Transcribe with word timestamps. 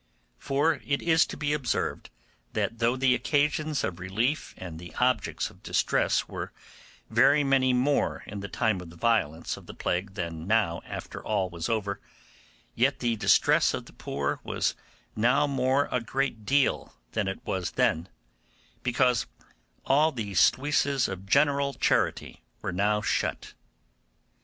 For 0.39 0.81
it 0.83 0.99
is 1.03 1.27
to 1.27 1.37
be 1.37 1.53
observed, 1.53 2.09
that 2.53 2.79
though 2.79 2.95
the 2.95 3.13
occasions 3.13 3.83
of 3.83 3.99
relief 3.99 4.55
and 4.57 4.79
the 4.79 4.95
objects 4.95 5.51
of 5.51 5.61
distress 5.61 6.27
were 6.27 6.51
very 7.11 7.43
many 7.43 7.71
more 7.71 8.23
in 8.25 8.39
the 8.39 8.47
time 8.47 8.81
of 8.81 8.89
the 8.89 8.95
violence 8.95 9.57
of 9.57 9.67
the 9.67 9.75
plague 9.75 10.15
than 10.15 10.47
now 10.47 10.81
after 10.87 11.23
all 11.23 11.51
was 11.51 11.69
over, 11.69 11.99
yet 12.73 12.97
the 12.97 13.15
distress 13.15 13.75
of 13.75 13.85
the 13.85 13.93
poor 13.93 14.39
was 14.43 14.73
more 15.15 15.15
now 15.47 15.87
a 15.95 16.01
great 16.01 16.47
deal 16.47 16.95
than 17.11 17.27
it 17.27 17.39
was 17.45 17.69
then, 17.69 18.09
because 18.81 19.27
all 19.85 20.11
the 20.11 20.33
sluices 20.33 21.07
of 21.07 21.27
general 21.27 21.75
charity 21.75 22.41
were 22.63 22.71
now 22.73 23.03
shut. 23.03 23.53